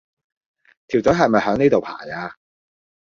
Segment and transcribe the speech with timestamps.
[0.87, 2.35] 條隊係咪響呢度排呀？